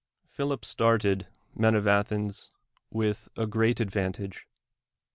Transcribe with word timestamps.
Philip 0.31 0.65
started, 0.65 1.27
men 1.53 1.75
of 1.75 1.85
Athens, 1.87 2.49
with 2.89 3.29
a 3.37 3.45
great 3.45 3.79
advantage. 3.79 4.47